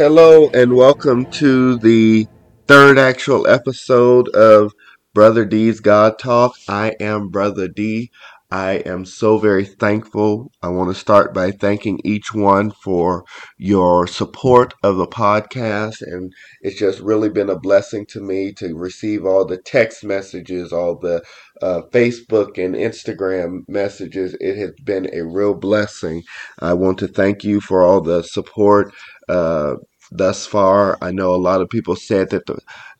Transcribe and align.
Hello 0.00 0.48
and 0.54 0.72
welcome 0.72 1.30
to 1.30 1.76
the 1.76 2.26
third 2.66 2.98
actual 2.98 3.46
episode 3.46 4.30
of 4.30 4.72
Brother 5.12 5.44
D's 5.44 5.80
God 5.80 6.18
Talk. 6.18 6.54
I 6.66 6.94
am 6.98 7.28
Brother 7.28 7.68
D. 7.68 8.10
I 8.50 8.76
am 8.86 9.04
so 9.04 9.36
very 9.36 9.66
thankful. 9.66 10.50
I 10.62 10.68
want 10.68 10.88
to 10.88 10.98
start 10.98 11.34
by 11.34 11.50
thanking 11.50 12.00
each 12.02 12.32
one 12.32 12.70
for 12.70 13.24
your 13.58 14.06
support 14.06 14.72
of 14.82 14.96
the 14.96 15.06
podcast. 15.06 16.00
And 16.00 16.32
it's 16.62 16.78
just 16.78 17.00
really 17.00 17.28
been 17.28 17.50
a 17.50 17.60
blessing 17.60 18.06
to 18.06 18.22
me 18.22 18.52
to 18.54 18.74
receive 18.74 19.26
all 19.26 19.44
the 19.44 19.58
text 19.58 20.02
messages, 20.02 20.72
all 20.72 20.98
the 20.98 21.22
uh, 21.60 21.82
Facebook 21.92 22.56
and 22.56 22.74
Instagram 22.74 23.68
messages. 23.68 24.34
It 24.40 24.56
has 24.56 24.72
been 24.82 25.10
a 25.12 25.26
real 25.26 25.52
blessing. 25.52 26.22
I 26.58 26.72
want 26.72 26.98
to 27.00 27.06
thank 27.06 27.44
you 27.44 27.60
for 27.60 27.82
all 27.82 28.00
the 28.00 28.22
support. 28.22 28.94
Uh, 29.28 29.74
thus 30.10 30.46
far. 30.46 30.98
I 31.00 31.10
know 31.10 31.34
a 31.34 31.36
lot 31.36 31.60
of 31.60 31.68
people 31.68 31.96
said 31.96 32.30
that 32.30 32.46
the 32.46 32.58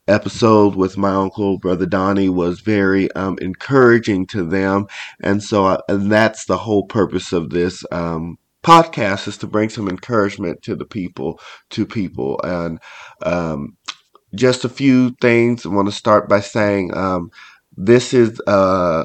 episode 0.09 0.75
with 0.75 0.97
my 0.97 1.11
uncle, 1.11 1.59
Brother 1.59 1.87
Donnie, 1.87 2.29
was 2.29 2.61
very 2.61 3.11
um, 3.13 3.39
encouraging 3.41 4.27
to 4.29 4.45
them. 4.45 4.87
And 5.23 5.43
so, 5.43 5.67
I, 5.67 5.81
and 5.89 6.11
that's 6.11 6.47
the 6.47 6.59
whole 6.59 6.85
purpose 6.85 7.33
of 7.33 7.51
this 7.51 7.85
um, 7.93 8.39
podcast 8.65 9.29
is 9.29 9.39
to 9.39 9.47
bring 9.47 9.69
some 9.69 9.89
encouragement 9.89 10.63
to 10.63 10.75
the 10.75 10.85
people, 10.85 11.41
to 11.71 11.87
people. 11.87 12.41
And 12.43 12.79
um, 13.23 13.77
just 14.35 14.65
a 14.65 14.69
few 14.69 15.11
things. 15.21 15.65
I 15.65 15.71
want 15.71 15.89
to 15.89 15.93
start 15.93 16.29
by 16.29 16.41
saying 16.41 16.97
um, 16.97 17.31
this 17.77 18.13
is 18.15 18.41
uh, 18.47 19.05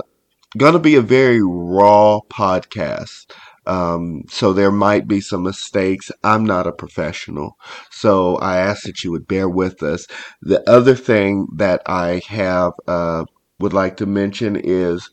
going 0.58 0.73
to 0.73 0.80
be 0.80 0.95
a 0.95 1.02
very 1.02 1.42
raw 1.44 2.19
podcast. 2.30 3.31
Um, 3.68 4.24
so 4.30 4.54
there 4.54 4.72
might 4.72 5.08
be 5.08 5.22
some 5.22 5.44
mistakes. 5.44 6.12
I'm 6.24 6.46
not 6.46 6.68
a 6.68 6.72
professional. 6.72 7.58
So 7.92 8.38
I 8.38 8.58
ask 8.58 8.84
that 8.84 9.04
you 9.04 9.12
would 9.12 9.28
bear 9.28 9.50
with 9.50 9.84
us. 9.84 10.08
The 10.42 10.68
other 10.70 10.96
thing 10.96 11.48
that 11.56 11.82
I 11.86 12.22
have, 12.28 12.74
uh, 12.88 13.26
would 13.60 13.74
like 13.74 13.98
to 13.98 14.06
mention 14.06 14.56
is 14.56 15.10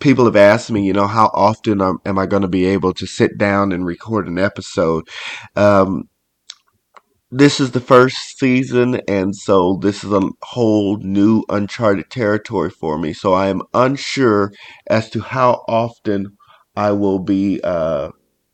people 0.00 0.24
have 0.26 0.36
asked 0.36 0.70
me, 0.70 0.86
you 0.86 0.92
know, 0.92 1.06
how 1.06 1.30
often 1.34 1.80
am, 1.80 2.18
I 2.18 2.26
going 2.26 2.42
to 2.42 2.48
be 2.48 2.66
able 2.66 2.92
to 2.94 3.06
sit 3.06 3.36
down 3.38 3.72
and 3.72 3.84
record 3.86 4.28
an 4.28 4.38
episode? 4.38 5.08
Um, 5.56 6.04
this 7.30 7.58
is 7.58 7.72
the 7.72 7.80
first 7.80 8.38
season, 8.38 9.00
and 9.08 9.34
so 9.34 9.78
this 9.82 10.04
is 10.04 10.12
a 10.12 10.22
whole 10.42 10.98
new 10.98 11.42
uncharted 11.48 12.08
territory 12.10 12.70
for 12.70 12.96
me. 12.96 13.12
So 13.12 13.32
I 13.32 13.48
am 13.48 13.62
unsure 13.74 14.52
as 14.88 15.10
to 15.10 15.20
how 15.20 15.64
often 15.66 16.36
I 16.76 16.92
will 16.92 17.18
be 17.18 17.60
uh, 17.62 18.10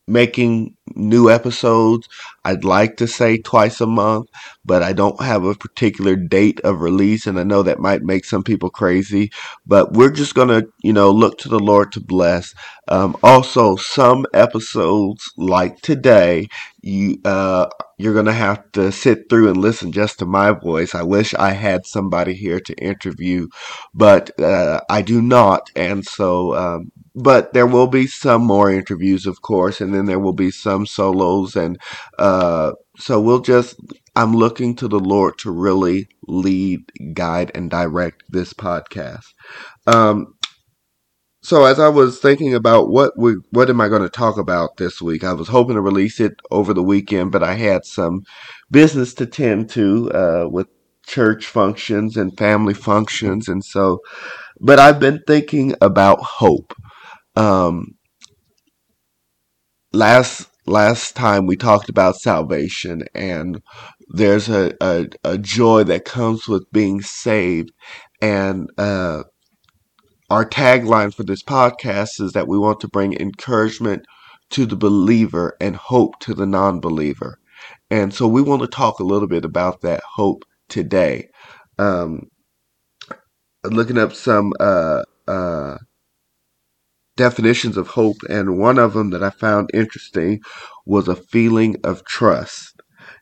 making 0.06 0.76
new 0.94 1.30
episodes. 1.30 2.08
I'd 2.44 2.64
like 2.64 2.96
to 2.98 3.06
say 3.06 3.38
twice 3.38 3.80
a 3.80 3.86
month, 3.86 4.28
but 4.64 4.83
I 4.83 4.92
don't 4.92 5.20
have 5.22 5.44
a 5.44 5.55
particular 5.55 6.16
date 6.16 6.60
of 6.60 6.80
release, 6.80 7.27
and 7.27 7.38
I 7.38 7.42
know 7.44 7.62
that 7.62 7.78
might 7.80 8.02
make 8.02 8.24
some 8.24 8.42
people 8.42 8.70
crazy. 8.70 9.30
But 9.66 9.92
we're 9.92 10.11
just 10.11 10.34
gonna, 10.34 10.62
you 10.83 10.92
know, 10.92 11.11
look 11.11 11.38
to 11.38 11.48
the 11.48 11.58
Lord 11.58 11.92
to 11.92 12.00
bless. 12.00 12.55
Um, 12.88 13.16
also, 13.22 13.77
some 13.77 14.27
episodes 14.34 15.30
like 15.36 15.80
today, 15.80 16.48
you 16.83 17.18
uh, 17.24 17.66
you're 17.98 18.14
gonna 18.14 18.33
have 18.33 18.70
to 18.72 18.91
sit 18.91 19.28
through 19.28 19.48
and 19.48 19.58
listen 19.58 19.92
just 19.92 20.18
to 20.18 20.27
my 20.27 20.52
voice. 20.52 20.94
I 20.94 21.02
wish 21.02 21.34
I 21.34 21.52
had 21.52 21.86
somebody 21.86 22.34
here 22.34 22.61
to 22.61 22.74
interview, 22.74 23.48
but 23.95 24.39
uh, 24.40 24.80
I 24.89 25.02
do 25.02 25.20
not, 25.22 25.70
and 25.77 26.05
so 26.07 26.55
um, 26.55 26.92
but 27.14 27.52
there 27.52 27.67
will 27.67 27.89
be 27.89 28.07
some 28.07 28.42
more 28.42 28.70
interviews, 28.70 29.27
of 29.27 29.42
course, 29.42 29.80
and 29.80 29.92
then 29.95 30.07
there 30.07 30.18
will 30.20 30.33
be 30.33 30.51
some 30.51 30.80
solos, 30.86 31.57
and 31.57 31.79
uh, 32.18 32.73
so 32.98 33.20
we'll 33.20 33.41
just. 33.41 33.77
I'm 34.17 34.35
looking 34.35 34.74
to 34.77 34.89
the 34.89 34.98
Lord 34.98 35.39
to 35.39 35.52
really 35.52 36.08
lead, 36.27 36.80
guide, 37.14 37.52
and 37.55 37.70
direct 37.70 38.24
this 38.29 38.52
podcast. 38.52 39.24
Um, 39.86 40.35
so 41.42 41.64
as 41.64 41.80
I 41.80 41.89
was 41.89 42.19
thinking 42.20 42.55
about 42.55 42.90
what 42.90 43.13
we, 43.17 43.36
what 43.51 43.70
am 43.70 43.80
I 43.80 43.89
going 43.89 44.02
to 44.02 44.11
talk 44.11 44.36
about 44.36 44.77
this 44.77 45.01
week, 45.01 45.24
I 45.24 45.33
was 45.33 45.48
hoping 45.48 45.77
to 45.77 45.80
release 45.80 46.20
it 46.20 46.35
over 46.51 46.74
the 46.74 46.83
weekend, 46.83 47.33
but 47.33 47.42
I 47.42 47.55
had 47.55 47.85
some 47.86 48.23
business 48.70 49.14
to 49.14 49.27
tend 49.27 49.70
to 49.70 50.11
uh, 50.11 50.48
with 50.51 50.67
church 51.07 51.46
functions 51.46 52.17
and 52.17 52.36
family 52.36 52.74
functions, 52.74 53.48
and 53.48 53.64
so. 53.64 54.01
But 54.61 54.79
I've 54.79 55.01
been 55.01 55.20
thinking 55.27 55.74
about 55.80 56.20
hope. 56.20 56.74
Um, 57.36 57.96
last 59.92 60.49
last 60.66 61.16
time 61.16 61.46
we 61.46 61.56
talked 61.56 61.88
about 61.88 62.16
salvation 62.16 63.04
and 63.14 63.62
there's 64.08 64.48
a, 64.48 64.74
a, 64.80 65.06
a 65.24 65.38
joy 65.38 65.84
that 65.84 66.04
comes 66.04 66.48
with 66.48 66.70
being 66.72 67.00
saved. 67.00 67.70
And 68.20 68.68
uh, 68.76 69.24
our 70.28 70.44
tagline 70.44 71.14
for 71.14 71.22
this 71.24 71.42
podcast 71.42 72.20
is 72.20 72.32
that 72.32 72.48
we 72.48 72.58
want 72.58 72.80
to 72.80 72.88
bring 72.88 73.14
encouragement 73.14 74.04
to 74.50 74.66
the 74.66 74.76
believer 74.76 75.56
and 75.60 75.76
hope 75.76 76.18
to 76.20 76.34
the 76.34 76.46
non-believer. 76.46 77.38
And 77.90 78.12
so 78.12 78.27
we 78.27 78.42
want 78.42 78.62
to 78.62 78.68
talk 78.68 78.98
a 78.98 79.04
little 79.04 79.28
bit 79.28 79.44
about 79.44 79.80
that 79.82 80.02
hope 80.14 80.44
today. 80.68 81.28
Um, 81.78 82.28
looking 83.64 83.98
up 83.98 84.12
some 84.12 84.52
uh, 84.60 85.02
uh, 85.27 85.78
definitions 87.20 87.77
of 87.77 87.89
hope, 87.89 88.17
and 88.31 88.58
one 88.58 88.79
of 88.79 88.95
them 88.95 89.11
that 89.11 89.23
I 89.23 89.29
found 89.29 89.70
interesting 89.75 90.41
was 90.86 91.07
a 91.07 91.14
feeling 91.14 91.77
of 91.85 92.03
trust. 92.07 92.81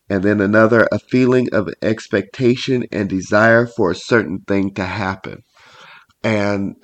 And 0.08 0.22
then 0.22 0.40
another, 0.40 0.86
a 0.92 1.00
feeling 1.00 1.48
of 1.52 1.68
expectation 1.82 2.84
and 2.92 3.08
desire 3.08 3.66
for 3.66 3.90
a 3.90 3.96
certain 3.96 4.38
thing 4.46 4.72
to 4.74 4.84
happen. 4.84 5.42
And 6.22 6.76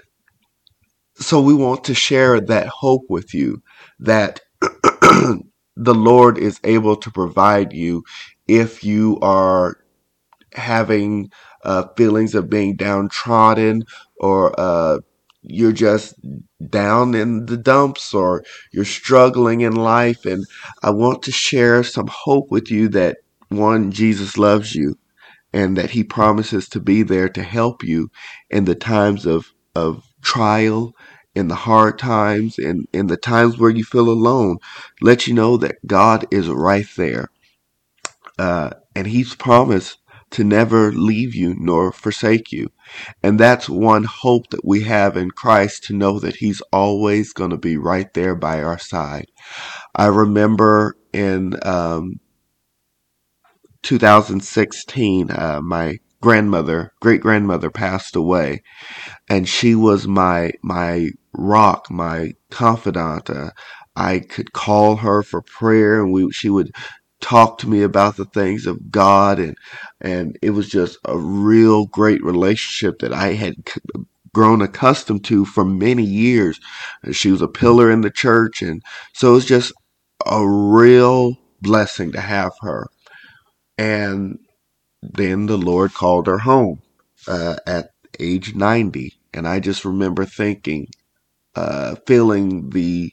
so 1.15 1.41
we 1.41 1.55
want 1.55 1.85
to 1.85 1.95
share 1.95 2.41
that 2.41 2.67
hope 2.67 3.05
with 3.09 3.33
you 3.33 3.63
that 4.01 4.41
the 4.61 5.45
Lord 5.77 6.37
is 6.37 6.59
able 6.65 6.97
to 6.97 7.11
provide 7.13 7.73
you 7.73 8.03
if 8.49 8.83
you 8.83 9.19
are 9.23 9.77
having 10.53 11.31
uh, 11.65 11.85
feelings 11.97 12.35
of 12.35 12.51
being 12.51 12.75
downtrodden 12.75 13.85
or 14.17 14.53
uh, 14.59 14.99
you're 15.47 15.73
just 15.73 16.15
down 16.71 17.15
in 17.15 17.47
the 17.47 17.57
dumps 17.57 18.15
or 18.15 18.43
you're 18.73 18.85
struggling 18.85 19.61
in 19.61 19.75
life. 19.75 20.25
And 20.25 20.45
I 20.83 20.91
want 20.91 21.23
to 21.25 21.33
share 21.33 21.83
some 21.83 22.09
hope 22.09 22.51
with 22.51 22.71
you 22.71 22.89
that 22.91 23.19
one, 23.49 23.93
Jesus 23.93 24.39
loves 24.39 24.75
you 24.75 24.97
and 25.53 25.77
that 25.77 25.91
he 25.91 26.03
promises 26.03 26.69
to 26.71 26.81
be 26.81 27.03
there 27.03 27.29
to 27.29 27.43
help 27.43 27.85
you 27.85 28.11
in 28.51 28.65
the 28.65 28.75
times 28.75 29.27
of, 29.27 29.53
of 29.75 30.05
trial, 30.23 30.93
in 31.35 31.49
the 31.49 31.55
hard 31.55 31.99
times, 31.99 32.59
and 32.59 32.87
in 32.93 33.07
the 33.07 33.17
times 33.17 33.59
where 33.59 33.71
you 33.71 33.85
feel 33.85 34.09
alone. 34.09 34.59
Let 35.01 35.27
you 35.27 35.35
know 35.35 35.57
that 35.59 35.77
God 35.87 36.27
is 36.31 36.49
right 36.49 36.87
there. 36.97 37.29
Uh, 38.39 38.71
and 38.97 39.07
he's 39.07 39.35
promised 39.35 39.99
to 40.31 40.45
never 40.45 40.93
leave 40.93 41.35
you 41.35 41.55
nor 41.59 41.93
forsake 41.93 42.53
you. 42.53 42.71
And 43.23 43.39
that's 43.39 43.69
one 43.69 44.05
hope 44.05 44.51
that 44.51 44.65
we 44.65 44.83
have 44.83 45.17
in 45.17 45.31
Christ 45.31 45.85
to 45.85 45.97
know 45.97 46.19
that 46.21 46.37
He's 46.37 46.63
always 46.73 47.33
going 47.33 47.51
to 47.51 47.59
be 47.59 47.77
right 47.77 48.13
there 48.15 48.35
by 48.35 48.63
our 48.63 48.79
side. 48.79 49.27
I 49.95 50.07
remember 50.07 50.97
in 51.13 51.55
um, 51.63 52.21
2016, 53.83 55.31
uh, 55.31 55.61
my 55.63 55.99
grandmother, 56.21 56.91
great 57.01 57.21
grandmother, 57.21 57.71
passed 57.71 58.17
away, 58.17 58.63
and 59.29 59.49
she 59.49 59.75
was 59.75 60.09
my 60.09 60.53
my 60.63 61.11
rock, 61.35 61.91
my 61.91 62.33
confidant. 62.51 63.29
Uh, 63.29 63.51
I 63.95 64.21
could 64.21 64.53
call 64.53 64.97
her 64.97 65.23
for 65.23 65.43
prayer, 65.43 66.03
and 66.03 66.13
we 66.13 66.31
she 66.33 66.49
would 66.49 66.73
talk 67.25 67.59
to 67.61 67.71
me 67.71 67.83
about 67.83 68.19
the 68.19 68.27
things 68.27 68.67
of 68.67 68.93
God 68.93 69.41
and 69.41 69.59
and 70.03 70.39
it 70.43 70.53
was 70.53 70.69
just 70.71 70.99
a 71.07 71.19
real 71.19 71.87
great 71.89 72.25
relationship 72.25 73.01
that 73.01 73.15
I 73.15 73.35
had 73.35 73.57
grown 74.35 74.63
accustomed 74.63 75.25
to 75.27 75.47
for 75.47 75.65
many 75.67 76.05
years. 76.05 76.61
She 77.13 77.33
was 77.33 77.43
a 77.43 77.49
pillar 77.49 77.91
in 77.91 78.03
the 78.03 78.11
church 78.13 78.63
and 78.63 78.83
so 79.15 79.33
it 79.33 79.35
was 79.37 79.47
just 79.47 79.75
a 80.27 80.47
real 80.49 81.39
blessing 81.63 82.13
to 82.13 82.23
have 82.23 82.53
her. 82.63 82.89
And 83.79 84.39
then 85.03 85.47
the 85.47 85.59
Lord 85.59 85.95
called 85.95 86.27
her 86.29 86.39
home 86.39 86.83
uh, 87.29 87.57
at 87.67 87.91
age 88.21 88.55
90 88.55 89.15
and 89.35 89.49
I 89.49 89.61
just 89.61 89.85
remember 89.85 90.27
thinking 90.27 90.89
uh, 91.57 91.97
feeling 92.07 92.71
the 92.71 93.13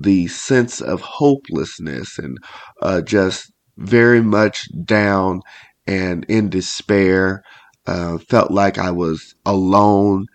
the 0.00 0.28
sense 0.28 0.80
of 0.80 1.00
hopelessness 1.02 2.18
and 2.18 2.38
uh, 2.82 3.02
just 3.02 3.52
very 3.78 4.22
much 4.22 4.68
down 4.84 5.42
and 5.86 6.24
in 6.28 6.50
despair. 6.50 7.42
Uh, 7.86 8.18
felt 8.18 8.50
like 8.50 8.78
I 8.78 8.92
was 8.92 9.34
alone. 9.46 10.26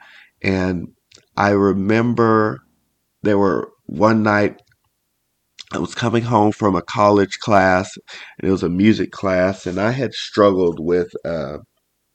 And 0.43 0.87
I 1.37 1.51
remember 1.51 2.59
there 3.23 3.37
were 3.37 3.71
one 3.87 4.23
night 4.23 4.57
I 5.71 5.77
was 5.77 5.95
coming 5.95 6.23
home 6.23 6.51
from 6.51 6.75
a 6.75 6.81
college 6.81 7.39
class, 7.39 7.95
and 8.39 8.47
it 8.47 8.51
was 8.51 8.63
a 8.63 8.69
music 8.69 9.11
class, 9.11 9.67
and 9.67 9.79
I 9.79 9.91
had 9.91 10.13
struggled 10.13 10.79
with 10.79 11.11
uh, 11.25 11.59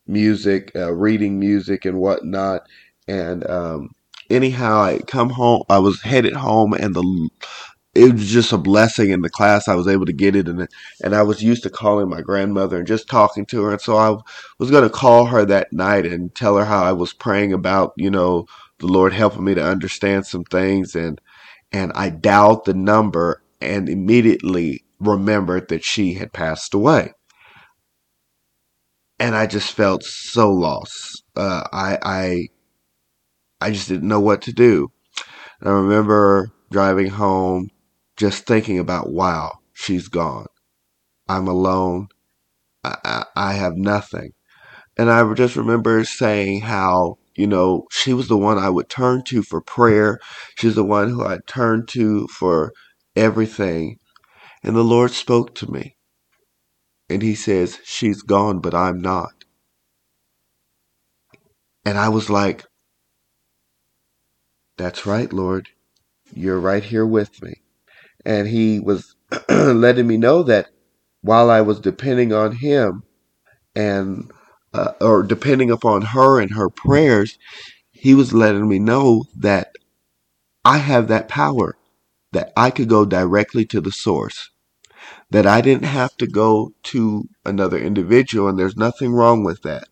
music, 0.07 0.73
uh, 0.77 0.95
reading 0.95 1.39
music, 1.41 1.85
and 1.85 1.99
whatnot. 1.99 2.63
And 3.09 3.49
um, 3.51 3.91
anyhow, 4.31 4.81
I 4.83 4.99
come 5.07 5.31
home. 5.31 5.63
I 5.69 5.79
was 5.79 6.03
headed 6.03 6.35
home, 6.35 6.75
and 6.75 6.95
the 6.95 7.31
it 7.95 8.13
was 8.15 8.29
just 8.31 8.53
a 8.53 8.59
blessing 8.59 9.11
in 9.11 9.23
the 9.23 9.31
class. 9.31 9.69
I 9.69 9.75
was 9.75 9.89
able 9.89 10.07
to 10.07 10.13
get 10.13 10.37
it, 10.37 10.49
and 10.49 10.69
and 11.03 11.15
I 11.15 11.23
was 11.23 11.43
used 11.43 11.63
to 11.65 11.71
calling 11.71 12.09
my 12.09 12.21
grandmother 12.23 12.79
and 12.79 12.87
just 12.87 13.09
talking 13.09 13.47
to 13.47 13.63
her. 13.65 13.73
And 13.73 13.81
so 13.81 13.97
I 13.97 14.17
was 14.59 14.71
going 14.71 14.85
to 14.85 14.91
call 14.91 15.27
her 15.27 15.45
that 15.47 15.73
night 15.73 16.07
and 16.07 16.35
tell 16.35 16.57
her 16.57 16.65
how 16.65 16.85
I 16.85 16.93
was 16.93 17.13
praying 17.13 17.53
about, 17.53 17.93
you 17.97 18.11
know, 18.11 18.47
the 18.79 18.87
Lord 18.87 19.13
helping 19.13 19.45
me 19.45 19.55
to 19.55 19.65
understand 19.65 20.27
some 20.27 20.45
things. 20.45 20.95
And 20.95 21.21
and 21.73 21.93
I 21.95 22.11
dialed 22.11 22.65
the 22.67 22.75
number 22.75 23.43
and 23.61 23.89
immediately 23.89 24.85
remembered 25.01 25.69
that 25.69 25.85
she 25.85 26.15
had 26.15 26.33
passed 26.33 26.75
away. 26.75 27.13
And 29.21 29.35
I 29.37 29.47
just 29.47 29.73
felt 29.73 30.03
so 30.05 30.51
lost. 30.53 31.25
Uh, 31.37 31.65
I 31.73 31.99
I 32.03 32.49
I 33.61 33.71
just 33.71 33.89
didn't 33.89 34.09
know 34.09 34.21
what 34.21 34.43
to 34.43 34.53
do. 34.53 34.91
I 35.63 35.71
remember 35.71 36.51
driving 36.71 37.09
home 37.11 37.71
just 38.17 38.47
thinking 38.47 38.79
about, 38.79 39.11
wow, 39.13 39.59
she's 39.75 40.09
gone. 40.09 40.47
I'm 41.29 41.49
alone. 41.49 42.09
I, 42.85 42.97
I, 43.05 43.25
I 43.37 43.53
have 43.55 43.77
nothing. 43.77 44.33
And 44.99 45.11
I 45.11 45.33
just 45.35 45.57
remember 45.57 46.05
saying 46.05 46.63
how, 46.63 47.19
you 47.37 47.47
know, 47.47 47.87
she 47.91 48.15
was 48.15 48.29
the 48.29 48.37
one 48.39 48.59
I 48.59 48.71
would 48.71 48.89
turn 48.89 49.25
to 49.29 49.43
for 49.43 49.61
prayer. 49.61 50.21
She's 50.59 50.77
the 50.77 50.85
one 50.85 51.11
who 51.11 51.25
I 51.25 51.39
turned 51.49 51.89
to 51.91 52.29
for 52.29 52.73
everything. 53.17 53.99
And 54.65 54.77
the 54.77 54.85
Lord 54.85 55.13
spoke 55.13 55.55
to 55.57 55.71
me. 55.71 55.97
And 57.11 57.23
He 57.23 57.35
says, 57.35 57.79
She's 57.85 58.23
gone, 58.23 58.61
but 58.61 58.75
I'm 58.75 59.01
not. 59.01 59.33
And 61.85 61.99
I 61.99 62.11
was 62.11 62.31
like, 62.31 62.65
That's 64.79 65.07
right, 65.07 65.33
Lord. 65.33 65.71
You're 66.35 66.61
right 66.61 66.85
here 66.85 67.07
with 67.07 67.43
me 67.43 67.55
and 68.27 68.49
he 68.49 68.81
was 68.81 69.17
letting 69.51 70.07
me 70.09 70.17
know 70.17 70.45
that 70.45 70.69
while 71.23 71.51
I 71.51 71.61
was 71.63 71.81
depending 71.81 72.33
on 72.35 72.53
him 72.57 73.05
and 73.77 74.31
uh, 74.75 74.93
or 75.01 75.23
depending 75.23 75.71
upon 75.71 76.03
her 76.03 76.41
and 76.41 76.53
her 76.55 76.71
prayers, 76.71 77.39
he 77.93 78.15
was 78.15 78.33
letting 78.35 78.69
me 78.69 78.79
know 78.79 79.25
that 79.39 79.73
I 80.65 80.79
have 80.79 81.09
that 81.09 81.29
power, 81.29 81.77
that 82.33 82.53
I 82.57 82.71
could 82.71 82.89
go 82.89 83.05
directly 83.07 83.67
to 83.67 83.81
the 83.81 83.93
source, 83.93 84.51
that 85.31 85.47
I 85.47 85.61
didn't 85.63 85.87
have 85.87 86.17
to 86.19 86.27
go 86.29 86.73
to 86.85 87.29
another 87.47 87.79
individual, 87.79 88.49
and 88.49 88.59
there's 88.59 88.77
nothing 88.77 89.13
wrong 89.13 89.45
with 89.45 89.63
that. 89.63 89.89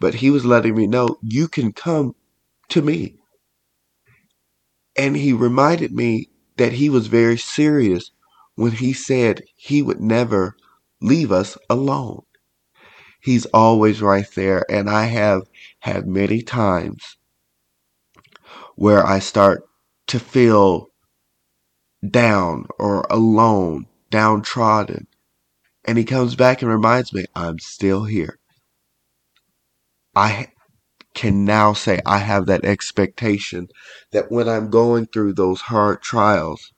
But 0.00 0.16
he 0.16 0.30
was 0.30 0.44
letting 0.46 0.76
me 0.76 0.86
know 0.88 1.18
you 1.22 1.48
can 1.48 1.72
come 1.72 2.16
to 2.70 2.82
me. 2.82 3.19
And 5.00 5.16
he 5.16 5.32
reminded 5.32 5.92
me 5.92 6.28
that 6.58 6.74
he 6.74 6.90
was 6.90 7.06
very 7.06 7.38
serious 7.38 8.10
when 8.54 8.72
he 8.72 8.92
said 8.92 9.44
he 9.56 9.80
would 9.80 9.98
never 9.98 10.58
leave 11.00 11.32
us 11.32 11.56
alone. 11.70 12.24
He's 13.22 13.46
always 13.46 14.02
right 14.02 14.30
there. 14.34 14.70
And 14.70 14.90
I 14.90 15.04
have 15.04 15.44
had 15.78 16.06
many 16.06 16.42
times 16.42 17.16
where 18.76 19.02
I 19.06 19.20
start 19.20 19.62
to 20.08 20.20
feel 20.20 20.90
down 22.06 22.66
or 22.78 23.06
alone, 23.08 23.86
downtrodden. 24.10 25.06
And 25.86 25.96
he 25.96 26.04
comes 26.04 26.36
back 26.36 26.60
and 26.60 26.70
reminds 26.70 27.14
me, 27.14 27.24
I'm 27.34 27.58
still 27.58 28.04
here. 28.04 28.38
I 30.14 30.48
can 31.14 31.44
now 31.44 31.72
say 31.72 32.00
I 32.06 32.18
have 32.18 32.46
that 32.46 32.64
expectation 32.64 33.68
that 34.12 34.30
when 34.30 34.48
I'm 34.48 34.70
going 34.70 35.06
through 35.06 35.34
those 35.34 35.60
hard 35.62 36.02
trials, 36.02 36.72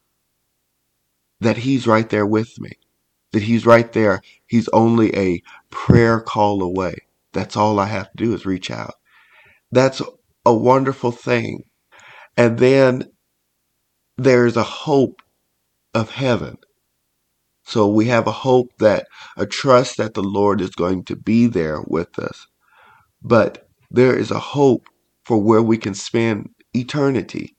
that 1.41 1.59
He's 1.59 1.87
right 1.87 2.09
there 2.09 2.27
with 2.27 2.59
me, 2.61 2.73
that 3.33 3.43
He's 3.43 3.67
right 3.67 3.93
there. 3.93 4.23
He's 4.47 4.69
only 4.71 5.15
a 5.17 5.43
prayer 5.71 6.21
call 6.21 6.63
away. 6.63 6.97
That's 7.33 7.57
all 7.57 7.81
I 7.81 7.87
have 7.87 8.11
to 8.13 8.17
do 8.17 8.35
is 8.35 8.47
reach 8.47 8.71
out. 8.71 8.95
That's 9.73 10.03
a 10.47 10.55
wonderful 10.55 11.13
thing. 11.13 11.65
And 12.37 12.59
then 12.59 13.11
there's 14.19 14.57
a 14.57 14.63
hope 14.65 15.23
of 15.95 16.11
heaven. 16.11 16.59
So 17.65 17.89
we 17.89 18.07
have 18.07 18.27
a 18.27 18.33
hope 18.33 18.71
that 18.79 19.07
a 19.37 19.47
trust 19.47 19.99
that 19.99 20.15
the 20.15 20.23
Lord 20.23 20.61
is 20.61 20.71
going 20.71 21.05
to 21.05 21.17
be 21.17 21.47
there 21.47 21.83
with 21.87 22.19
us. 22.19 22.47
But 23.23 23.62
there 23.93 24.17
is 24.17 24.31
a 24.31 24.39
hope 24.39 24.87
for 25.25 25.39
where 25.39 25.63
we 25.63 25.77
can 25.77 25.95
spend 25.95 26.49
eternity. 26.75 27.57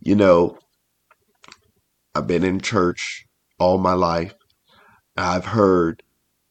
You 0.00 0.16
know, 0.16 0.58
I've 2.14 2.26
been 2.26 2.44
in 2.44 2.60
church 2.60 3.24
all 3.58 3.78
my 3.78 3.94
life. 3.94 4.34
I've 5.16 5.46
heard 5.46 6.02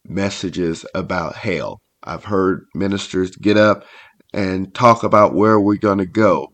messages 0.06 0.86
about 0.96 1.36
hell. 1.36 1.82
I've 2.04 2.26
heard 2.26 2.66
ministers 2.74 3.36
get 3.36 3.58
up 3.58 3.86
and 4.34 4.74
talk 4.74 5.04
about 5.04 5.36
where 5.36 5.60
we're 5.60 5.76
going 5.76 5.98
to 6.00 6.06
go 6.06 6.48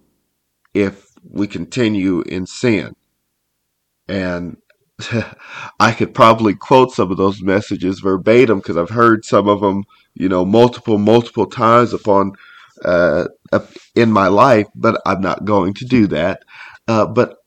if 0.74 1.06
we 1.24 1.48
continue 1.48 2.22
in 2.22 2.48
sin. 2.48 2.94
And 4.08 4.58
I 5.80 5.92
could 5.92 6.14
probably 6.14 6.56
quote 6.56 6.92
some 6.92 7.12
of 7.12 7.18
those 7.18 7.42
messages 7.42 8.00
verbatim 8.00 8.60
because 8.60 8.78
I've 8.78 8.90
heard 8.90 9.26
some 9.26 9.48
of 9.48 9.62
them, 9.62 9.84
you 10.16 10.30
know, 10.30 10.46
multiple, 10.46 10.98
multiple 10.98 11.46
times 11.46 11.94
upon 11.94 12.34
uh, 12.84 13.28
in 13.96 14.12
my 14.12 14.28
life, 14.28 14.68
but 14.76 15.02
I'm 15.06 15.22
not 15.22 15.46
going 15.46 15.74
to 15.76 15.86
do 15.86 16.08
that. 16.08 16.44
Uh, 16.88 17.06
but 17.06 17.38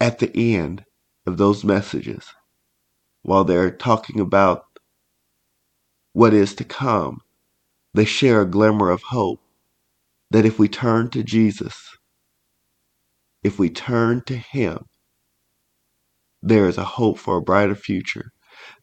at 0.00 0.18
the 0.18 0.56
end 0.56 0.84
of 1.26 1.38
those 1.38 1.64
messages, 1.64 2.26
while 3.22 3.44
they're 3.44 3.70
talking 3.70 4.20
about 4.20 4.66
what 6.12 6.34
is 6.34 6.54
to 6.56 6.64
come, 6.64 7.20
they 7.94 8.04
share 8.04 8.42
a 8.42 8.46
glimmer 8.46 8.90
of 8.90 9.02
hope 9.02 9.40
that 10.30 10.44
if 10.44 10.58
we 10.58 10.68
turn 10.68 11.10
to 11.10 11.22
Jesus, 11.22 11.96
if 13.42 13.58
we 13.58 13.70
turn 13.70 14.22
to 14.26 14.36
Him, 14.36 14.86
there 16.44 16.68
is 16.68 16.78
a 16.78 16.84
hope 16.84 17.18
for 17.18 17.38
a 17.38 17.42
brighter 17.42 17.74
future. 17.74 18.32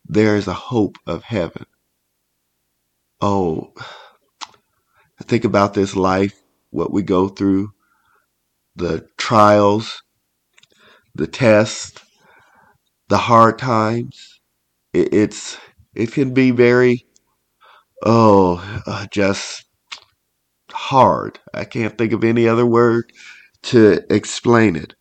There 0.05 0.35
is 0.35 0.47
a 0.47 0.53
hope 0.53 0.97
of 1.07 1.23
heaven. 1.23 1.65
Oh, 3.21 3.73
think 5.23 5.45
about 5.45 5.73
this 5.73 5.95
life, 5.95 6.41
what 6.71 6.91
we 6.91 7.03
go 7.03 7.27
through, 7.29 7.71
the 8.75 9.07
trials, 9.17 10.03
the 11.15 11.27
tests, 11.27 11.99
the 13.09 13.17
hard 13.17 13.59
times. 13.59 14.41
It, 14.93 15.13
it's 15.13 15.57
it 15.95 16.11
can 16.11 16.33
be 16.33 16.51
very 16.51 17.05
oh 18.03 18.81
uh, 18.87 19.07
just 19.11 19.65
hard. 20.71 21.39
I 21.53 21.65
can't 21.65 21.97
think 21.97 22.13
of 22.13 22.23
any 22.23 22.47
other 22.47 22.65
word 22.65 23.11
to 23.63 24.01
explain 24.13 24.75
it. 24.75 24.95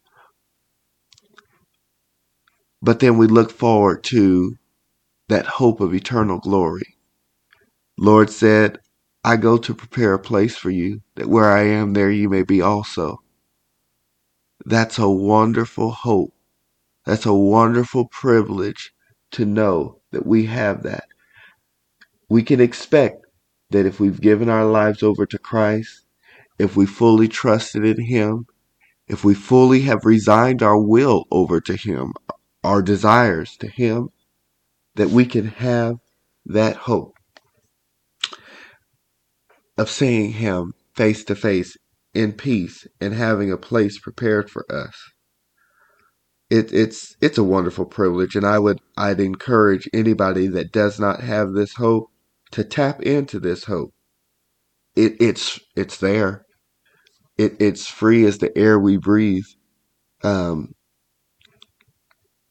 But 2.83 3.01
then 3.01 3.19
we 3.19 3.27
look 3.27 3.51
forward 3.51 4.05
to 4.05 4.57
that 5.29 5.47
hope 5.47 5.81
of 5.81 5.95
eternal 5.95 6.39
glory. 6.39 6.97
Lord 7.99 8.31
said, 8.31 8.79
I 9.25 9.37
go 9.37 9.59
to 9.59 9.75
prepare 9.75 10.15
a 10.15 10.19
place 10.19 10.57
for 10.57 10.71
you, 10.71 11.03
that 11.17 11.29
where 11.29 11.51
I 11.51 11.65
am, 11.65 11.93
there 11.93 12.11
you 12.11 12.29
may 12.29 12.43
be 12.43 12.63
also. 12.63 13.23
That's 14.65 14.99
a 14.99 15.09
wonderful 15.09 15.91
hope. 15.91 16.35
That's 17.07 17.27
a 17.27 17.35
wonderful 17.35 18.07
privilege 18.07 18.93
to 19.33 19.45
know 19.45 20.01
that 20.13 20.27
we 20.27 20.47
have 20.47 20.83
that. 20.85 21.07
We 22.29 22.43
can 22.43 22.61
expect 22.61 23.27
that 23.71 23.87
if 23.87 24.01
we've 24.01 24.21
given 24.21 24.49
our 24.49 24.67
lives 24.67 25.03
over 25.03 25.27
to 25.27 25.39
Christ, 25.39 26.07
if 26.59 26.77
we 26.77 26.87
fully 26.87 27.29
trusted 27.29 27.85
in 27.85 28.05
Him, 28.05 28.47
if 29.09 29.25
we 29.25 29.35
fully 29.35 29.83
have 29.83 30.05
resigned 30.05 30.63
our 30.63 30.79
will 30.81 31.27
over 31.31 31.61
to 31.63 31.77
Him, 31.77 32.15
our 32.65 32.83
desires 32.83 33.57
to 33.59 33.69
Him, 33.69 34.11
that 34.97 35.11
we 35.11 35.27
can 35.27 35.47
have 35.49 35.97
that 36.47 36.77
hope 36.77 37.15
of 39.77 39.91
seeing 39.91 40.33
him 40.33 40.73
face 40.95 41.25
to 41.25 41.35
face 41.35 41.77
in 42.15 42.33
peace 42.33 42.87
and 43.01 43.15
having 43.15 43.51
a 43.51 43.57
place 43.57 43.99
prepared 43.99 44.51
for 44.51 44.65
us. 44.71 44.95
It, 46.51 46.73
it's 46.73 47.17
it's 47.21 47.39
a 47.39 47.45
wonderful 47.45 47.87
privilege, 47.87 48.37
and 48.37 48.45
I 48.47 48.59
would 48.59 48.81
I'd 48.97 49.21
encourage 49.21 49.89
anybody 49.93 50.49
that 50.49 50.73
does 50.73 51.01
not 51.01 51.21
have 51.21 51.53
this 51.53 51.75
hope 51.75 52.11
to 52.53 52.65
tap 52.65 53.03
into 53.03 53.41
this 53.41 53.65
hope. 53.65 53.95
It, 54.97 55.15
it's 55.21 55.61
it's 55.77 55.99
there. 55.99 56.45
It, 57.39 57.55
it's 57.61 57.87
free 57.87 58.27
as 58.27 58.39
the 58.39 58.57
air 58.59 58.79
we 58.79 58.97
breathe. 58.99 59.47
Um, 60.25 60.75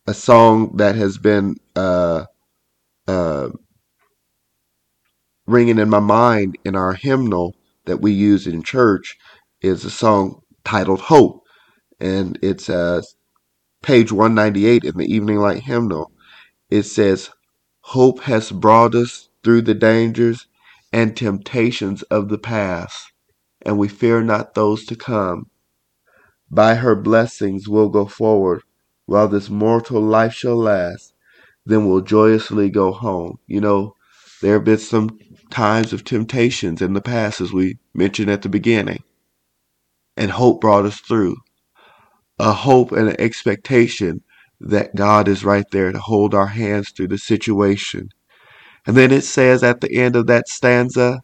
a 0.10 0.14
song 0.16 0.76
that 0.78 0.96
has 0.96 1.20
been 1.20 1.56
uh, 1.76 2.26
uh, 3.08 3.50
ringing 5.46 5.78
in 5.78 5.88
my 5.88 6.00
mind 6.00 6.58
in 6.66 6.76
our 6.76 6.94
hymnal 6.94 7.56
that 7.86 8.02
we 8.02 8.12
use 8.12 8.48
in 8.48 8.64
church 8.64 9.16
is 9.62 9.86
a 9.86 9.92
song 9.92 10.42
titled 10.66 11.00
Hope. 11.00 11.44
And 12.00 12.40
it's 12.42 12.72
uh, 12.72 13.04
page 13.84 14.12
198 14.12 14.84
in 14.84 14.98
the 14.98 15.06
Evening 15.06 15.38
Light 15.38 15.62
hymnal. 15.62 16.12
It 16.72 16.84
says, 16.84 17.30
Hope 17.82 18.22
has 18.22 18.52
brought 18.52 18.96
us 18.96 19.30
through 19.44 19.62
the 19.62 19.76
dangers 19.76 20.48
and 20.92 21.16
temptations 21.16 22.02
of 22.04 22.30
the 22.30 22.40
past, 22.40 23.12
and 23.64 23.78
we 23.78 23.88
fear 23.88 24.24
not 24.24 24.56
those 24.56 24.86
to 24.86 24.96
come. 24.96 25.52
By 26.50 26.76
her 26.76 26.96
blessings 26.96 27.70
we'll 27.70 27.90
go 27.90 28.08
forward 28.08 28.64
while 29.10 29.28
this 29.28 29.50
mortal 29.50 30.00
life 30.00 30.34
shall 30.34 30.56
last. 30.56 31.14
Then 31.66 31.90
we'll 31.90 32.02
joyously 32.02 32.70
go 32.70 32.92
home. 32.92 33.40
You 33.48 33.60
know, 33.60 33.96
there 34.40 34.54
have 34.54 34.64
been 34.64 34.78
some 34.78 35.18
times 35.50 35.94
of 35.94 36.04
temptations 36.04 36.80
in 36.80 36.94
the 36.94 37.02
past, 37.02 37.42
as 37.42 37.52
we 37.52 37.80
mentioned 37.92 38.30
at 38.30 38.44
the 38.44 38.50
beginning, 38.50 39.04
and 40.16 40.30
hope 40.30 40.62
brought 40.62 40.86
us 40.86 41.00
through. 41.00 41.38
A 42.38 42.54
hope 42.54 42.92
and 42.92 43.10
an 43.10 43.20
expectation 43.20 44.22
that 44.62 44.96
God 44.96 45.28
is 45.28 45.44
right 45.44 45.66
there 45.72 45.92
to 45.92 46.00
hold 46.00 46.36
our 46.36 46.48
hands 46.48 46.92
through 46.92 47.08
the 47.08 47.18
situation. 47.18 48.10
And 48.86 48.96
then 48.96 49.12
it 49.12 49.24
says 49.24 49.64
at 49.64 49.82
the 49.82 49.92
end 49.92 50.16
of 50.16 50.28
that 50.28 50.48
stanza, 50.48 51.22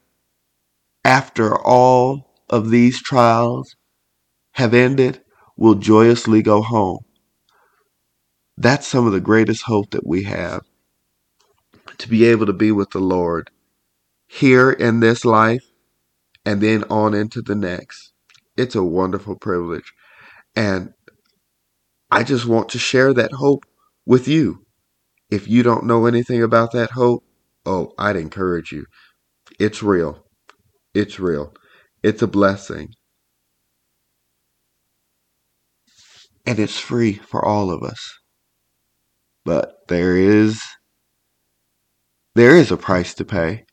after 1.04 1.56
all 1.56 2.34
of 2.50 2.72
these 2.72 3.00
trials 3.00 3.76
have 4.54 4.74
ended, 4.74 5.22
we'll 5.56 5.76
joyously 5.76 6.42
go 6.42 6.64
home. 6.64 7.06
That's 8.58 8.88
some 8.88 9.06
of 9.06 9.14
the 9.14 9.22
greatest 9.22 9.64
hope 9.64 9.92
that 9.92 10.08
we 10.08 10.24
have 10.24 10.62
to 11.98 12.10
be 12.10 12.26
able 12.26 12.46
to 12.46 12.54
be 12.54 12.72
with 12.72 12.92
the 12.92 13.00
Lord 13.00 13.50
here 14.28 14.72
in 14.72 15.00
this 15.00 15.26
life 15.26 15.64
and 16.46 16.62
then 16.62 16.84
on 16.90 17.14
into 17.14 17.42
the 17.42 17.56
next. 17.56 18.14
It's 18.58 18.76
a 18.76 18.84
wonderful 18.84 19.36
privilege. 19.36 19.94
And 20.56 20.94
I 22.10 22.24
just 22.24 22.46
want 22.46 22.70
to 22.70 22.80
share 22.80 23.14
that 23.14 23.34
hope 23.34 23.66
with 24.06 24.28
you. 24.28 24.66
If 25.30 25.48
you 25.48 25.64
don't 25.64 25.86
know 25.86 26.06
anything 26.06 26.42
about 26.42 26.72
that 26.72 26.92
hope, 26.92 27.24
oh, 27.66 27.94
I'd 27.98 28.16
encourage 28.16 28.72
you. 28.72 28.86
It's 29.60 29.84
real. 29.84 30.26
It's 30.94 31.20
real. 31.20 31.54
It's 32.04 32.22
a 32.22 32.28
blessing. 32.28 32.94
And 36.46 36.60
it's 36.60 36.80
free 36.80 37.14
for 37.14 37.44
all 37.44 37.72
of 37.72 37.84
us. 37.84 38.20
But 39.46 39.88
there 39.88 40.18
is 40.18 40.62
there 42.36 42.56
is 42.58 42.70
a 42.72 42.78
price 42.78 43.14
to 43.16 43.26
pay. 43.26 43.66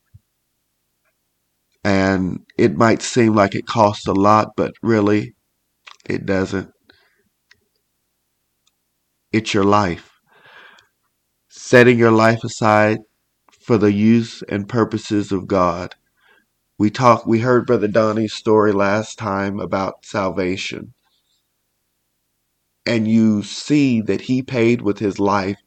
And 1.83 2.39
it 2.57 2.77
might 2.77 3.01
seem 3.01 3.35
like 3.35 3.55
it 3.55 3.67
costs 3.67 4.07
a 4.07 4.13
lot, 4.13 4.51
but 4.55 4.73
really 4.81 5.35
it 6.05 6.25
doesn't. 6.25 6.71
It's 9.33 9.53
your 9.53 9.65
life. 9.65 10.11
Setting 11.49 11.99
your 11.99 12.11
life 12.11 12.43
aside 12.43 12.99
for 13.65 13.77
the 13.77 13.91
use 13.91 14.43
and 14.47 14.69
purposes 14.69 15.31
of 15.31 15.47
God. 15.47 15.95
We 16.79 16.89
talked 16.89 17.27
we 17.27 17.39
heard 17.39 17.65
Brother 17.65 17.87
Donnie's 17.87 18.33
story 18.33 18.71
last 18.71 19.17
time 19.17 19.59
about 19.59 20.05
salvation. 20.05 20.93
And 22.85 23.07
you 23.07 23.43
see 23.43 24.01
that 24.01 24.21
he 24.21 24.41
paid 24.41 24.81
with 24.81 24.99
his 24.99 25.19
life 25.19 25.57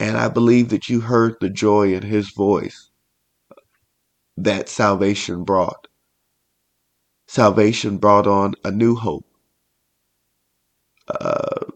and 0.00 0.16
I 0.16 0.28
believe 0.28 0.70
that 0.70 0.88
you 0.88 1.00
heard 1.02 1.36
the 1.40 1.50
joy 1.50 1.94
in 1.94 2.02
his 2.02 2.30
voice 2.30 2.90
that 4.36 4.68
salvation 4.68 5.44
brought. 5.44 5.86
Salvation 7.28 7.98
brought 7.98 8.26
on 8.26 8.54
a 8.64 8.70
new 8.70 8.96
hope. 8.96 9.26
Uh, 11.08 11.66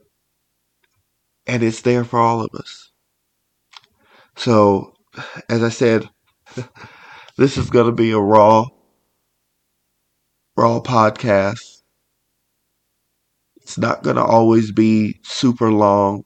and 1.47 1.63
it's 1.63 1.83
there 1.83 2.05
for 2.05 2.19
all 2.19 2.41
of 2.41 2.51
us. 2.55 2.91
So, 4.37 4.95
as 5.49 5.63
I 5.63 5.69
said, 5.69 6.09
this 7.37 7.59
is 7.59 7.71
going 7.71 7.87
to 7.87 7.93
be 7.93 8.13
a 8.13 8.19
raw, 8.19 8.67
raw 10.57 10.81
podcast. 10.81 11.83
It's 13.57 13.79
not 13.79 14.03
going 14.03 14.17
to 14.17 14.25
always 14.25 14.73
be 14.73 15.21
super 15.23 15.71
long. 15.71 16.25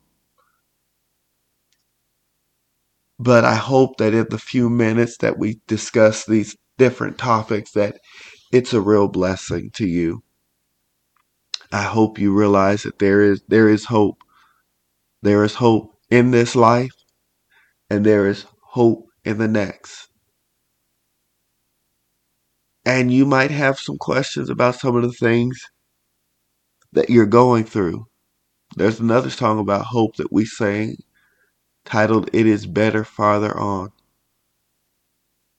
But 3.18 3.44
I 3.44 3.56
hope 3.56 3.98
that 3.98 4.14
in 4.14 4.26
the 4.30 4.38
few 4.38 4.70
minutes 4.70 5.18
that 5.18 5.38
we 5.38 5.60
discuss 5.68 6.26
these 6.26 6.56
different 6.78 7.18
topics 7.18 7.72
that 7.72 7.98
it's 8.52 8.74
a 8.74 8.80
real 8.80 9.08
blessing 9.08 9.70
to 9.74 9.86
you. 9.86 10.22
I 11.72 11.82
hope 11.82 12.18
you 12.18 12.32
realize 12.32 12.84
that 12.84 12.98
there 12.98 13.22
is 13.22 13.42
there 13.48 13.68
is 13.68 13.86
hope. 13.86 14.18
There 15.22 15.44
is 15.44 15.54
hope 15.54 15.94
in 16.10 16.30
this 16.30 16.56
life 16.56 16.92
and 17.90 18.04
there 18.06 18.28
is 18.28 18.46
hope 18.62 19.06
in 19.24 19.38
the 19.38 19.48
next. 19.48 20.08
And 22.84 23.12
you 23.12 23.26
might 23.26 23.50
have 23.50 23.78
some 23.78 23.98
questions 23.98 24.50
about 24.50 24.76
some 24.76 24.96
of 24.96 25.02
the 25.02 25.12
things 25.12 25.60
that 26.92 27.10
you're 27.10 27.26
going 27.26 27.64
through. 27.64 28.06
There's 28.76 29.00
another 29.00 29.30
song 29.30 29.58
about 29.58 29.86
hope 29.86 30.16
that 30.16 30.32
we 30.32 30.46
sing 30.46 30.96
titled 31.88 32.30
It 32.34 32.46
Is 32.46 32.66
Better 32.66 33.04
Farther 33.04 33.58
On. 33.58 33.92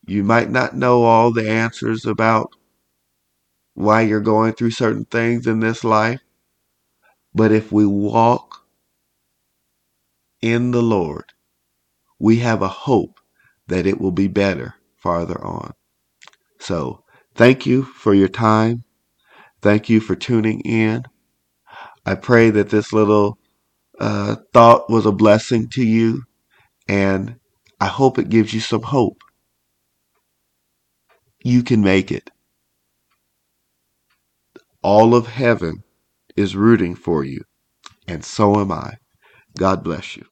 You 0.08 0.24
might 0.24 0.52
not 0.52 0.76
know 0.76 1.04
all 1.04 1.32
the 1.34 1.50
answers 1.50 2.06
about 2.06 2.54
why 3.76 4.02
you're 4.02 4.22
going 4.22 4.54
through 4.54 4.72
certain 4.72 5.06
things 5.06 5.48
in 5.48 5.60
this 5.62 5.84
life, 5.84 6.22
but 7.36 7.52
if 7.52 7.72
we 7.72 7.86
walk 7.86 8.64
in 10.42 10.72
the 10.72 10.84
Lord, 10.84 11.34
we 12.20 12.40
have 12.40 12.62
a 12.62 12.70
hope 12.70 13.20
that 13.68 13.88
it 13.88 14.02
will 14.02 14.12
be 14.14 14.28
better 14.28 14.76
farther 14.98 15.44
on. 15.44 15.74
So, 16.60 17.04
thank 17.36 17.66
you 17.66 17.84
for 17.84 18.14
your 18.14 18.30
time. 18.30 18.84
Thank 19.62 19.90
you 19.90 20.02
for 20.02 20.16
tuning 20.16 20.62
in. 20.62 21.06
I 22.06 22.16
pray 22.16 22.52
that 22.52 22.72
this 22.72 22.94
little 22.94 23.39
uh, 24.00 24.38
thought 24.54 24.90
was 24.90 25.06
a 25.08 25.14
blessing 25.14 25.70
to 25.72 25.84
you, 25.84 26.24
and 26.90 27.38
I 27.82 27.88
hope 27.88 28.20
it 28.20 28.30
gives 28.30 28.54
you 28.54 28.62
some 28.62 28.84
hope. 28.84 29.24
You 31.44 31.64
can 31.64 31.82
make 31.82 32.12
it. 32.12 32.32
All 34.84 35.16
of 35.16 35.28
heaven 35.28 35.84
is 36.38 36.56
rooting 36.56 36.96
for 36.96 37.24
you, 37.24 37.44
and 38.08 38.26
so 38.26 38.60
am 38.60 38.72
I. 38.72 38.96
God 39.58 39.84
bless 39.84 40.18
you. 40.18 40.26